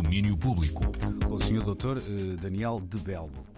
Domínio 0.00 0.36
Público. 0.36 0.84
Com 1.26 1.34
o 1.34 1.40
Sr. 1.40 1.74
Dr. 1.74 1.98
eh, 1.98 2.36
Daniel 2.40 2.80
de 2.80 2.98
Belo. 2.98 3.57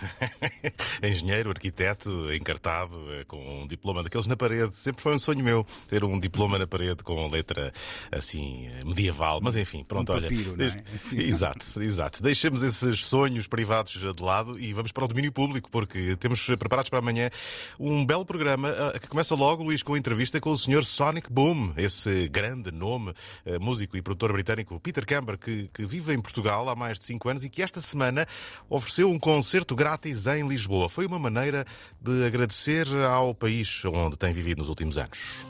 Engenheiro, 1.02 1.50
arquiteto, 1.50 2.32
encartado, 2.34 2.98
eh, 3.14 3.24
com 3.24 3.62
um 3.62 3.66
diploma 3.66 4.02
daqueles 4.02 4.26
na 4.26 4.36
parede. 4.36 4.74
Sempre 4.74 5.02
foi 5.02 5.14
um 5.14 5.18
sonho 5.18 5.42
meu 5.44 5.66
ter 5.88 6.04
um 6.04 6.18
diploma 6.18 6.58
na 6.58 6.66
parede 6.66 7.02
com 7.02 7.26
letra 7.28 7.72
assim 8.10 8.68
eh, 8.68 8.80
medieval. 8.84 9.40
Mas 9.42 9.56
enfim, 9.56 9.84
pronto, 9.84 10.12
Um 10.12 10.16
olha. 10.16 10.22
papiro, 10.28 10.56
não 10.56 10.64
é? 10.64 10.70
Deixe- 10.70 10.98
Sim. 11.08 11.18
Exato, 11.32 11.82
exato. 11.82 12.22
Deixemos 12.22 12.62
esses 12.62 13.04
sonhos 13.06 13.46
privados 13.46 13.92
de 13.92 14.22
lado 14.22 14.58
e 14.58 14.72
vamos 14.72 14.92
para 14.92 15.04
o 15.04 15.08
domínio 15.08 15.32
público, 15.32 15.70
porque 15.70 16.16
temos 16.16 16.44
preparados 16.46 16.88
para 16.90 16.98
amanhã 16.98 17.30
um 17.78 18.04
belo 18.04 18.24
programa 18.24 18.68
eh, 18.94 18.98
que 18.98 19.08
começa 19.08 19.34
logo, 19.34 19.62
Luís, 19.62 19.82
com 19.82 19.94
a 19.94 19.98
entrevista 19.98 20.40
com 20.40 20.50
o 20.50 20.56
Sr. 20.56 20.84
Sonic 20.84 21.32
Boom, 21.32 21.72
esse 21.76 22.28
grande 22.28 22.70
nome, 22.70 23.12
músico 23.60 23.96
e 23.96 24.02
produtor 24.02 24.32
britânico 24.32 24.78
Peter 24.80 25.04
Camber, 25.06 25.38
que, 25.38 25.68
que 25.72 25.84
vive 25.84 26.12
em 26.12 26.20
Portugal 26.20 26.68
há 26.68 26.74
mais 26.76 26.98
de 26.98 27.04
5 27.06 27.28
anos 27.28 27.44
e 27.44 27.50
que 27.50 27.62
esta 27.62 27.80
semana 27.80 28.26
ofereceu 28.68 29.08
um 29.10 29.18
concerto 29.18 29.74
grátis 29.74 29.91
em 30.38 30.48
Lisboa. 30.48 30.88
Foi 30.88 31.06
uma 31.06 31.18
maneira 31.18 31.64
de 32.00 32.24
agradecer 32.24 32.86
ao 33.04 33.34
país 33.34 33.84
onde 33.84 34.16
tem 34.16 34.32
vivido 34.32 34.58
nos 34.58 34.68
últimos 34.68 34.98
anos. 34.98 35.44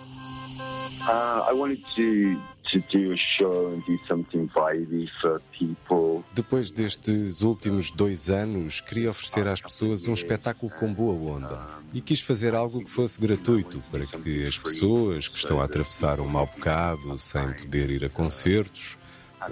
Uh, 1.03 1.51
I 1.51 1.53
wanted 1.53 1.83
to 1.97 2.41
to 2.73 2.81
do 2.91 3.13
a 3.13 3.17
show 3.17 3.75
and 3.75 3.81
do 3.85 3.99
something 4.07 4.49
vibey 4.55 5.07
for 5.21 5.41
people. 5.53 6.25
Depois 6.33 6.71
destes 6.71 7.43
últimos 7.43 7.91
dois 7.91 8.31
anos, 8.31 8.81
queria 8.81 9.11
oferecer 9.11 9.47
às 9.47 9.61
pessoas 9.61 10.07
um 10.09 10.15
espetáculo 10.15 10.73
com 10.73 10.93
boa 10.93 11.37
onda. 11.37 11.69
E 11.93 12.01
quis 12.01 12.21
fazer 12.21 12.55
algo 12.55 12.83
que 12.83 12.91
fosse 12.91 13.21
gratuito, 13.21 13.83
para 13.91 14.07
que 14.07 14.47
as 14.47 14.59
pessoas 14.59 15.29
que 15.29 15.37
estão 15.37 15.61
a 15.61 15.65
atravessar 15.65 16.19
um 16.19 16.27
mau 16.27 16.47
bocado, 16.47 17.19
sem 17.19 17.53
poder 17.53 17.91
ir 17.91 18.05
a 18.05 18.09
concertos, 18.09 18.97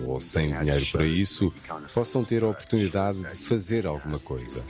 ou 0.05 0.21
sem 0.21 0.53
dinheiro 0.53 0.87
para 0.91 1.07
isso, 1.07 1.53
possam 1.93 2.25
ter 2.25 2.43
a 2.43 2.49
oportunidade 2.49 3.19
de 3.19 3.37
fazer 3.37 3.87
alguma 3.87 4.19
coisa. 4.19 4.63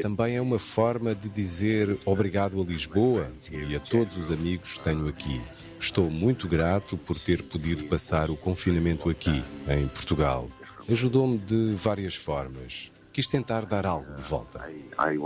Também 0.00 0.36
é 0.36 0.40
uma 0.40 0.58
forma 0.58 1.14
de 1.14 1.28
dizer 1.28 1.98
obrigado 2.04 2.60
a 2.60 2.64
Lisboa 2.64 3.30
e 3.50 3.74
a 3.74 3.80
todos 3.80 4.16
os 4.16 4.30
amigos 4.30 4.74
que 4.74 4.80
tenho 4.80 5.08
aqui. 5.08 5.40
Estou 5.78 6.10
muito 6.10 6.46
grato 6.46 6.96
por 6.98 7.18
ter 7.18 7.42
podido 7.42 7.84
passar 7.84 8.30
o 8.30 8.36
confinamento 8.36 9.08
aqui, 9.08 9.42
em 9.68 9.88
Portugal. 9.88 10.48
Ajudou-me 10.88 11.38
de 11.38 11.74
várias 11.74 12.14
formas. 12.14 12.90
Quis 13.12 13.26
tentar 13.26 13.64
dar 13.64 13.86
algo 13.86 14.14
de 14.14 14.22
volta. 14.22 14.68
I, 14.70 15.14
I 15.14 15.18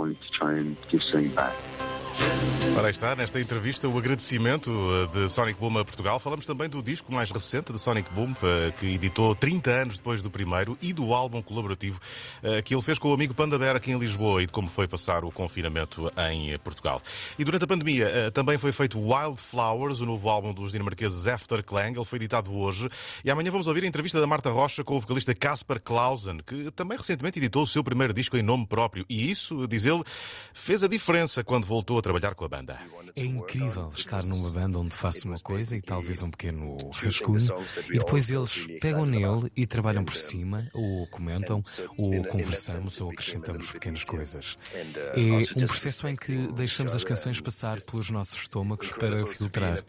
aí 2.85 2.91
está, 2.91 3.15
nesta 3.15 3.41
entrevista, 3.41 3.89
o 3.89 3.97
agradecimento 3.97 4.71
eh, 4.71 5.19
de 5.19 5.29
Sonic 5.29 5.59
Boom 5.59 5.79
a 5.79 5.83
Portugal. 5.85 6.19
Falamos 6.19 6.45
também 6.45 6.69
do 6.69 6.83
disco 6.83 7.11
mais 7.11 7.31
recente 7.31 7.73
de 7.73 7.79
Sonic 7.79 8.07
Boom, 8.13 8.33
eh, 8.43 8.71
que 8.79 8.85
editou 8.93 9.33
30 9.33 9.71
anos 9.71 9.97
depois 9.97 10.21
do 10.21 10.29
primeiro, 10.29 10.77
e 10.79 10.93
do 10.93 11.11
álbum 11.11 11.41
colaborativo 11.41 11.99
eh, 12.43 12.61
que 12.61 12.75
ele 12.75 12.81
fez 12.83 12.99
com 12.99 13.09
o 13.09 13.13
amigo 13.13 13.33
Panda 13.33 13.57
Bear 13.57 13.75
aqui 13.75 13.91
em 13.91 13.97
Lisboa 13.97 14.43
e 14.43 14.45
de 14.45 14.51
como 14.51 14.67
foi 14.67 14.87
passar 14.87 15.25
o 15.25 15.31
confinamento 15.31 16.11
em 16.29 16.57
Portugal. 16.59 17.01
E 17.39 17.43
durante 17.43 17.63
a 17.63 17.67
pandemia 17.67 18.31
também 18.31 18.57
foi 18.57 18.71
feito 18.71 18.99
Wildflowers, 18.99 20.01
o 20.01 20.05
novo 20.05 20.29
álbum 20.29 20.53
dos 20.53 20.71
dinamarqueses 20.71 21.25
Afterklang. 21.25 21.95
Ele 21.95 22.05
foi 22.05 22.17
editado 22.17 22.55
hoje. 22.55 22.87
E 23.23 23.31
amanhã 23.31 23.49
vamos 23.49 23.67
ouvir 23.67 23.83
a 23.83 23.87
entrevista 23.87 24.19
da 24.21 24.27
Marta 24.27 24.51
Rocha 24.51 24.83
com 24.83 24.95
o 24.95 24.99
vocalista 24.99 25.33
Casper 25.33 25.81
Clausen, 25.81 26.37
que 26.45 26.69
também 26.71 26.97
recentemente 26.97 27.39
editou 27.39 27.63
o 27.63 27.67
seu 27.67 27.83
primeiro 27.83 28.13
disco 28.13 28.37
em 28.37 28.43
nome 28.43 28.67
próprio. 28.67 29.05
E 29.09 29.31
isso, 29.31 29.67
diz 29.67 29.85
ele, 29.85 30.03
fez 30.53 30.83
a 30.83 30.87
diferença 30.87 31.43
quando 31.43 31.65
voltou 31.65 31.97
a 31.97 32.01
trabalhar 32.05 32.35
com 32.35 32.45
a 32.45 32.47
banda. 32.47 32.79
É 33.15 33.25
incrível 33.25 33.89
estar 33.95 34.23
numa 34.23 34.51
banda 34.51 34.77
onde 34.77 34.91
faço 34.91 35.27
uma 35.27 35.39
coisa 35.39 35.75
e 35.75 35.81
talvez 35.81 36.21
um 36.21 36.29
pequeno 36.29 36.77
rascunho, 36.93 37.47
e 37.89 37.97
depois 37.97 38.29
eles 38.29 38.67
pegam 38.79 39.07
nele 39.07 39.51
e 39.55 39.65
trabalham 39.65 40.03
por 40.03 40.13
cima, 40.13 40.69
ou 40.71 41.07
comentam, 41.07 41.63
ou 41.97 42.23
conversamos, 42.25 43.01
ou 43.01 43.09
acrescentamos 43.09 43.71
pequenas 43.71 44.03
coisas. 44.03 44.55
É 45.15 45.63
um 45.63 45.65
processo 45.65 46.07
em 46.07 46.15
que 46.15 46.35
deixamos 46.53 46.93
as 46.93 47.03
canções 47.03 47.41
passar 47.41 47.81
pelos 47.81 48.11
nossos 48.11 48.39
estômagos 48.39 48.91
para 48.91 49.25
filtrar. 49.25 49.83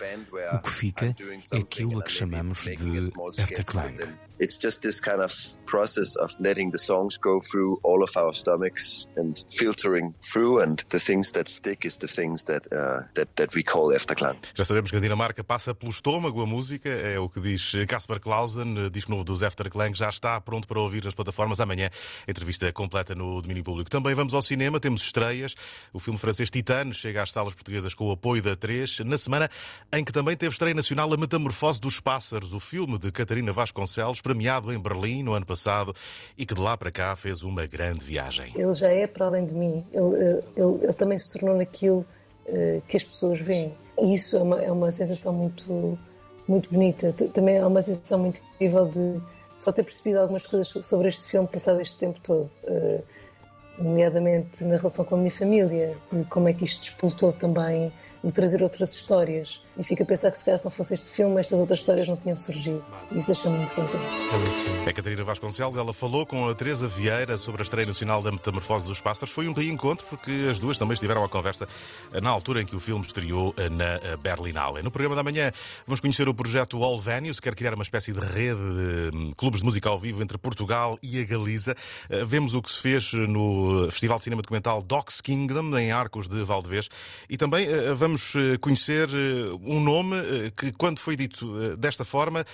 O 0.55 0.59
que 0.61 0.71
fica 0.71 1.15
é 1.53 1.59
aquilo 1.59 2.01
a 2.01 2.03
que 2.03 2.13
chamamos 2.13 2.65
de 2.65 3.43
afterclang. 3.43 3.99
It's 4.39 4.59
just 4.59 4.83
this 4.83 5.01
kind 5.01 5.21
of 5.21 5.33
process 5.67 6.17
of 6.17 6.35
letting 6.39 6.71
the 6.71 6.79
songs 6.79 7.19
go 7.19 7.41
through 7.41 7.81
all 7.83 8.03
of 8.03 8.17
our 8.17 8.35
stomachs 8.35 9.07
and 9.17 9.35
filtering 9.51 10.15
through, 10.23 10.63
and 10.63 10.83
the 10.91 11.01
things 11.01 11.33
that 11.33 11.49
stick 11.49 11.85
is 11.85 11.99
the 11.99 12.09
things 12.09 12.45
that 12.45 12.67
uh, 12.73 13.05
that 13.15 13.29
that 13.37 13.55
we 13.55 13.63
call 13.63 13.93
afterclang. 13.95 14.37
Já 14.55 14.65
sabemos 14.65 14.91
que 14.91 14.97
a 14.97 15.01
Dinamarca 15.01 15.43
passa 15.43 15.75
pelo 15.75 15.91
estômago 15.91 16.43
a 16.43 16.47
música, 16.47 16.89
é 16.89 17.19
o 17.19 17.29
que 17.29 17.41
diz 17.41 17.73
Casper 17.89 18.21
Clausen, 18.21 18.91
disco 18.91 19.11
novo 19.11 19.25
dos 19.25 19.43
Afterklang, 19.43 19.95
já 19.95 20.09
está 20.09 20.41
pronto 20.41 20.67
para 20.69 20.81
ouvir 20.81 21.05
nas 21.05 21.15
plataformas. 21.15 21.61
Amanhã, 21.61 21.91
entrevista 22.29 22.71
completa 22.73 23.15
no 23.15 23.41
domínio 23.41 23.65
público. 23.65 23.91
Também 23.91 24.15
vamos 24.15 24.35
ao 24.35 24.43
cinema, 24.43 24.79
temos 24.79 25.03
estreias. 25.03 25.55
O 25.93 25.99
filme 25.99 26.19
francês 26.19 26.51
Titane 26.51 26.93
chega 26.93 27.23
às 27.23 27.33
salas 27.33 27.55
portuguesas 27.55 27.95
com 27.95 28.07
o 28.09 28.13
apoio 28.13 28.43
da 28.43 28.55
3, 28.55 29.01
na 29.01 29.19
semana 29.19 29.51
em 29.93 30.05
que 30.05 30.13
também 30.13 30.37
teve 30.37 30.53
estreia 30.53 30.75
nacional 30.75 31.13
A 31.13 31.17
Metamorfose 31.17 31.81
dos 31.81 32.01
Pássaros, 32.01 32.53
o 32.53 32.61
filme 32.61 32.99
de 32.99 33.11
Catarina 33.11 33.53
Vasconcelos, 33.53 34.21
premiado 34.27 34.73
em 34.73 34.79
Berlim 34.79 35.23
no 35.23 35.35
ano 35.35 35.47
passado 35.47 35.95
e 36.37 36.45
que 36.45 36.53
de 36.53 36.61
lá 36.61 36.77
para 36.77 36.91
cá 36.91 37.15
fez 37.15 37.43
uma 37.45 37.65
grande 37.65 38.05
viagem. 38.05 38.53
Ele 38.57 38.73
já 38.73 38.89
é 38.89 39.07
para 39.07 39.27
além 39.27 39.47
de 39.47 39.55
mim. 39.55 39.85
Ele, 39.93 40.05
ele- 40.17 40.43
ele- 40.57 40.79
ele 40.85 40.93
também 40.95 41.17
se 41.19 41.33
tornou 41.33 41.57
naquilo 41.57 42.05
eh, 42.49 42.81
que 42.89 42.97
as 42.97 43.05
pessoas 43.05 43.41
veem. 43.41 43.73
E 44.01 44.15
isso 44.15 44.37
é 44.37 44.43
uma, 44.43 44.61
é 44.61 44.71
uma 44.73 44.91
sensação 44.91 45.33
muito, 45.33 45.97
muito 46.49 46.69
bonita. 46.73 47.13
Também 47.33 47.57
é 47.57 47.65
uma 47.67 47.83
sensação 47.83 48.19
muito 48.19 48.41
incrível 48.55 48.87
de 48.87 49.21
só 49.59 49.71
ter 49.73 49.85
percebido 49.85 50.19
algumas 50.21 50.45
coisas 50.47 50.67
so- 50.69 50.83
sobre 50.83 51.09
este 51.09 51.29
filme 51.31 51.47
passado 51.49 51.81
este 51.81 51.97
tempo 51.99 52.19
todo. 52.21 52.51
Eh, 52.65 53.01
nomeadamente 53.79 54.65
na 54.65 54.77
relação 54.77 55.05
com 55.05 55.15
a 55.15 55.19
minha 55.19 55.31
família, 55.31 55.97
de 56.11 56.25
como 56.25 56.49
é 56.49 56.53
que 56.53 56.65
isto 56.65 56.81
despoltou 56.83 57.33
também 57.33 57.93
o 58.23 58.33
trazer 58.33 58.63
outras 58.63 58.93
histórias. 58.93 59.61
E 59.79 59.85
fico 59.85 60.03
a 60.03 60.07
pensar 60.07 60.31
que 60.31 60.39
se 60.39 60.45
calhar 60.45 60.59
se 60.59 60.65
não 60.65 60.73
fosse 60.73 60.95
este 60.95 61.11
filme, 61.11 61.41
estas 61.41 61.61
outras 61.61 61.81
histórias 61.81 62.09
não 62.09 62.17
tinham 62.17 62.37
surgido. 62.37 62.85
Isso 63.15 63.27
deixa-me 63.33 63.59
muito 63.59 63.75
contente. 63.75 64.05
É 64.87 64.93
Catarina 64.93 65.25
Vasconcelos, 65.25 65.77
ela 65.77 65.93
falou 65.93 66.25
com 66.25 66.49
a 66.49 66.55
Teresa 66.55 66.87
Vieira 66.87 67.37
sobre 67.37 67.63
a 67.63 67.65
estreia 67.65 67.87
nacional 67.87 68.23
da 68.23 68.33
Metamorfose 68.33 68.87
dos 68.87 69.01
Pássaros. 69.01 69.33
Foi 69.33 69.49
um 69.49 69.53
reencontro 69.53 70.07
porque 70.09 70.47
as 70.51 70.59
duas 70.59 70.79
também 70.79 70.95
estiveram 70.95 71.23
à 71.25 71.29
conversa 71.29 71.69
na 72.23 72.31
altura 72.31 72.63
em 72.63 72.67
que 72.67 72.75
o 72.75 72.81
filme 72.81 73.05
estreou 73.05 73.55
na 73.71 74.17
Berlinale. 74.17 74.83
No 74.83 74.91
programa 74.91 75.15
da 75.15 75.23
manhã 75.23 75.53
vamos 75.87 76.01
conhecer 76.01 76.29
o 76.29 76.35
projeto 76.35 76.83
All 76.83 76.99
Venues, 76.99 77.39
que 77.39 77.49
quer 77.49 77.55
criar 77.55 77.75
uma 77.75 77.83
espécie 77.83 78.13
de 78.13 78.21
rede 78.21 78.57
de 78.57 79.17
hum, 79.17 79.33
clubes 79.37 79.61
de 79.61 79.65
música 79.65 79.89
ao 79.89 79.99
vivo 79.99 80.23
entre 80.23 80.39
Portugal 80.39 80.99
e 81.03 81.21
a 81.21 81.25
Galiza. 81.25 81.75
Eh, 82.09 82.25
Vemos 82.25 82.55
o 82.55 82.63
que 82.63 82.71
se 82.71 82.81
fez 82.81 83.13
no 83.13 83.89
Festival 83.91 84.19
de 84.19 84.25
Cinema 84.25 84.43
Documental 84.43 84.83
Docs 84.83 85.21
Kingdom, 85.21 85.77
em 85.79 85.93
Arcos 85.93 86.29
de 86.29 86.43
Valdevez. 86.43 86.89
E 87.29 87.37
também 87.37 87.67
eh, 87.67 87.95
vamos 87.95 88.35
eh, 88.37 88.57
conhecer 88.59 89.09
um 89.67 89.81
nome 89.81 90.17
eh, 90.17 90.53
que, 90.57 90.73
quando 90.73 90.99
foi 90.99 91.17
dito 91.17 91.47
eh, 91.63 91.77
desta 91.77 92.05
forma, 92.05 92.45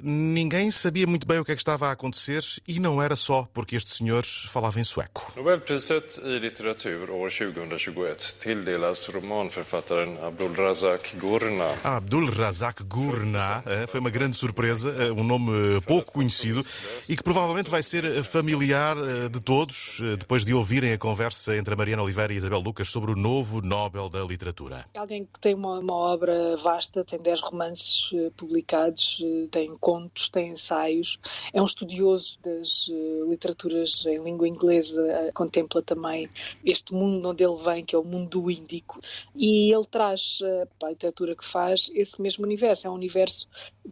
Ninguém 0.00 0.70
sabia 0.70 1.06
muito 1.06 1.26
bem 1.26 1.38
o 1.38 1.44
que 1.44 1.52
é 1.52 1.54
que 1.54 1.60
estava 1.60 1.88
a 1.88 1.92
acontecer 1.92 2.44
e 2.66 2.78
não 2.78 3.02
era 3.02 3.16
só 3.16 3.48
porque 3.52 3.76
este 3.76 3.90
senhor 3.90 4.24
falava 4.24 4.80
em 4.80 4.84
sueco. 4.84 5.32
Nobelpriset 5.36 6.20
i 6.24 6.38
litteratur 6.38 7.10
år 7.10 7.30
2021 7.30 8.40
tilldelas 8.40 9.06
romanförfattaren 9.06 10.18
Abdulrazak 10.22 11.16
Gurna. 11.16 11.74
Abdul 11.84 12.30
Razak 12.30 12.84
Gurna 12.84 13.62
eh, 13.66 13.86
foi 13.86 14.00
uma 14.00 14.10
grande 14.10 14.36
surpresa, 14.36 14.90
eh, 14.90 15.12
um 15.12 15.24
nome 15.24 15.80
pouco 15.82 16.12
conhecido 16.12 16.64
e 17.08 17.16
que 17.16 17.22
provavelmente 17.22 17.70
vai 17.70 17.82
ser 17.82 18.22
familiar 18.24 18.96
eh, 18.96 19.28
de 19.28 19.40
todos 19.40 20.00
eh, 20.02 20.16
depois 20.16 20.44
de 20.44 20.54
ouvirem 20.54 20.92
a 20.92 20.98
conversa 20.98 21.56
entre 21.56 21.74
a 21.74 21.76
Mariana 21.76 22.02
Oliveira 22.02 22.32
e 22.32 22.36
a 22.36 22.38
Isabel 22.38 22.60
Lucas 22.60 22.88
sobre 22.88 23.12
o 23.12 23.16
novo 23.16 23.60
Nobel 23.60 24.08
da 24.08 24.22
Literatura. 24.22 24.86
Alguém 24.96 25.24
que 25.24 25.40
tem 25.40 25.54
uma, 25.54 25.78
uma 25.78 25.94
obra 25.94 26.56
vasta, 26.56 27.04
tem 27.04 27.18
10 27.18 27.40
romances 27.40 28.10
eh, 28.14 28.30
publicados, 28.36 29.22
eh, 29.24 29.48
tem 29.50 29.68
contos, 29.82 30.28
tem 30.28 30.50
ensaios, 30.50 31.18
é 31.52 31.60
um 31.60 31.64
estudioso 31.64 32.38
das 32.40 32.88
eh, 32.88 33.28
literaturas 33.28 34.06
em 34.06 34.22
língua 34.22 34.46
inglesa, 34.46 35.04
eh, 35.04 35.32
contempla 35.32 35.82
também 35.82 36.30
este 36.64 36.94
mundo 36.94 37.28
onde 37.28 37.42
ele 37.42 37.56
vem, 37.56 37.84
que 37.84 37.96
é 37.96 37.98
o 37.98 38.04
mundo 38.04 38.40
do 38.40 38.50
índico, 38.50 39.00
e 39.34 39.74
ele 39.74 39.84
traz 39.84 40.38
eh, 40.40 40.68
para 40.78 40.88
a 40.88 40.92
literatura 40.92 41.34
que 41.34 41.44
faz 41.44 41.90
esse 41.94 42.22
mesmo 42.22 42.44
universo. 42.44 42.86
É 42.86 42.90
um 42.90 42.94
universo 42.94 43.48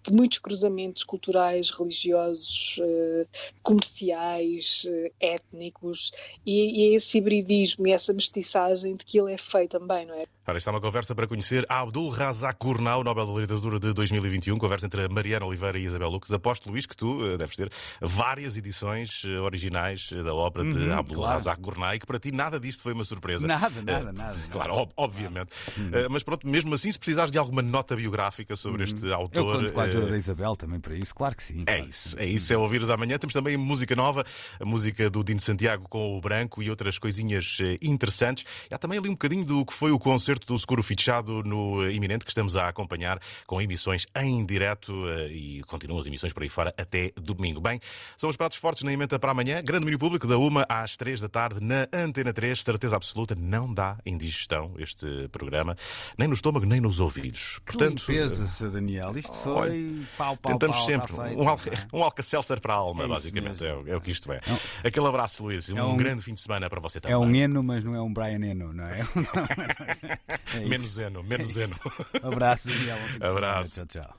de 0.06 0.12
muitos 0.12 0.38
cruzamentos 0.38 1.02
culturais, 1.04 1.70
religiosos, 1.70 2.78
eh, 2.80 3.26
comerciais, 3.62 4.82
eh, 4.86 5.12
étnicos, 5.20 6.12
e, 6.46 6.88
e 6.88 6.92
é 6.92 6.96
esse 6.96 7.18
hibridismo 7.18 7.86
e 7.88 7.92
essa 7.92 8.12
mestiçagem 8.12 8.94
de 8.94 9.04
que 9.04 9.18
ele 9.20 9.32
é 9.32 9.38
feito 9.38 9.78
também, 9.78 10.06
não 10.06 10.14
é? 10.14 10.24
Ora, 10.46 10.58
está 10.58 10.70
uma 10.72 10.80
conversa 10.80 11.14
para 11.14 11.28
conhecer 11.28 11.64
Abdul 11.68 12.08
Razak 12.08 12.58
Gurnau, 12.60 13.04
Nobel 13.04 13.24
da 13.26 13.40
Literatura 13.40 13.78
de 13.78 13.92
2021, 13.92 14.58
conversa 14.58 14.86
entre 14.86 15.06
Mariana 15.08 15.46
Oliveira 15.46 15.78
e 15.78 15.84
Isabel 15.84 16.08
Lucas. 16.08 16.32
Aposto, 16.32 16.68
Luís, 16.70 16.86
que 16.86 16.96
tu 16.96 17.22
uh, 17.22 17.38
deves 17.38 17.54
ter 17.54 17.70
várias 18.00 18.56
edições 18.56 19.22
uh, 19.24 19.42
originais 19.42 20.10
uh, 20.10 20.24
da 20.24 20.34
obra 20.34 20.64
de 20.64 20.76
Uhum, 20.76 20.92
Abdul 20.92 21.16
claro. 21.18 21.32
Razak 21.34 21.60
Gurnau 21.60 21.94
e 21.94 22.00
que 22.00 22.06
para 22.06 22.18
ti 22.18 22.32
nada 22.32 22.58
disto 22.58 22.82
foi 22.82 22.92
uma 22.94 23.04
surpresa. 23.04 23.46
Nada, 23.46 23.70
Uh, 23.80 23.84
nada, 23.84 24.12
nada. 24.12 24.38
Claro, 24.50 24.74
ob- 24.74 24.92
obviamente. 24.96 25.50
Uh, 25.78 26.10
mas 26.10 26.22
pronto, 26.24 26.46
mesmo 26.48 26.74
assim, 26.74 26.90
se 26.90 26.98
precisares 26.98 27.30
de 27.30 27.38
alguma 27.38 27.62
nota 27.62 27.94
biográfica 27.94 28.56
sobre 28.56 28.82
este 28.84 29.06
Eu 29.06 29.14
autor. 29.14 29.70
Com 29.80 29.84
a 29.84 29.86
ajuda 29.86 30.06
uh, 30.06 30.10
da 30.10 30.18
Isabel 30.18 30.56
também 30.56 30.80
para 30.80 30.94
isso, 30.94 31.14
claro 31.14 31.34
que 31.34 31.42
sim. 31.42 31.62
é 31.62 31.64
claro 31.64 31.82
que 31.84 31.90
isso, 31.90 32.18
é 32.18 32.26
isso, 32.26 32.52
é 32.52 32.56
ouvires 32.56 32.90
amanhã. 32.90 33.18
Temos 33.18 33.34
também 33.34 33.56
música 33.56 33.94
nova, 33.94 34.24
a 34.58 34.64
música 34.64 35.10
do 35.10 35.22
Dino 35.24 35.40
Santiago 35.40 35.88
com 35.88 36.16
o 36.16 36.20
Branco 36.20 36.62
e 36.62 36.70
outras 36.70 36.98
coisinhas 36.98 37.58
eh, 37.60 37.76
interessantes. 37.82 38.44
E 38.70 38.74
há 38.74 38.78
também 38.78 38.98
ali 38.98 39.08
um 39.08 39.12
bocadinho 39.12 39.44
do 39.44 39.64
que 39.64 39.72
foi 39.72 39.90
o 39.90 39.98
concerto 39.98 40.46
do 40.46 40.58
Seguro 40.58 40.82
Fichado 40.82 41.42
no 41.42 41.84
eh, 41.84 41.92
iminente 41.92 42.24
que 42.24 42.30
estamos 42.30 42.56
a 42.56 42.68
acompanhar 42.68 43.20
com 43.46 43.60
emissões 43.60 44.06
em 44.16 44.44
direto 44.44 44.92
eh, 45.08 45.28
e 45.32 45.62
continuam 45.64 45.98
as 45.98 46.06
emissões 46.06 46.32
por 46.32 46.42
aí 46.42 46.48
fora 46.48 46.74
até 46.76 47.12
domingo. 47.16 47.60
Bem, 47.60 47.80
são 48.16 48.28
os 48.30 48.36
pratos 48.36 48.58
fortes 48.58 48.82
na 48.82 48.92
emenda 48.92 49.18
para 49.18 49.32
amanhã. 49.32 49.62
Grande 49.62 49.80
domínio 49.80 49.98
público 49.98 50.26
da 50.26 50.38
uma 50.38 50.64
às 50.68 50.96
três 50.96 51.20
da 51.20 51.28
tarde 51.28 51.60
na 51.60 51.86
Antena 51.92 52.32
3. 52.32 52.62
Certeza 52.62 52.96
absoluta, 52.96 53.34
não 53.34 53.72
dá 53.72 53.98
indigestão 54.04 54.74
este 54.78 55.28
programa, 55.32 55.76
nem 56.18 56.28
no 56.28 56.34
estômago, 56.34 56.66
nem 56.66 56.80
nos 56.80 57.00
ouvidos. 57.00 57.60
Que 57.64 57.76
limpeza, 57.76 58.46
Sr. 58.46 58.70
Daniel. 58.70 59.16
Isto 59.16 59.34
foi 59.34 59.69
pau, 60.16 60.36
pau, 60.36 60.52
Tentamos 60.52 60.76
pau, 60.76 60.86
sempre 60.86 61.10
está 61.12 61.22
feito, 61.24 61.40
um, 61.40 61.44
não 61.44 61.50
alca, 61.50 61.70
é? 61.70 61.86
um 61.96 62.04
alcacelser 62.04 62.60
para 62.60 62.74
a 62.74 62.76
alma, 62.76 63.04
É 63.04 63.08
basicamente. 63.08 63.64
É, 63.64 63.74
o- 63.74 63.88
é 63.88 63.96
o 63.96 64.00
que 64.00 64.10
isto 64.10 64.32
é. 64.32 64.38
Aquele 64.84 65.06
abraço, 65.06 65.42
Luís. 65.42 65.68
Um, 65.70 65.78
é 65.78 65.82
um- 65.84 65.96
grande 65.96 66.22
fim 66.22 66.34
de 66.34 66.40
semana 66.40 66.68
para 66.68 66.80
você 66.80 67.00
também. 67.00 67.14
É 67.14 67.18
um 67.18 67.34
Eno, 67.34 67.62
mas 67.62 67.82
não 67.84 67.94
é 67.94 68.00
um 68.00 68.12
Brian 68.12 68.44
Eno, 68.44 68.72
não 68.72 68.84
é? 68.84 69.00
É. 70.54 70.60
Menos 70.60 70.98
Eno, 70.98 71.22
menos 71.22 71.56
É 71.56 71.64
Eno. 71.64 71.74
Abraço, 72.22 72.68
Daniel. 72.68 72.96
Bom 72.98 73.06
fim 73.06 73.12
de 73.12 73.18
semana. 73.18 73.30
Abraço. 73.30 73.86
Tchau, 73.86 73.86
tchau. 73.86 74.16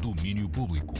Domínio 0.00 0.48
público. 0.48 0.94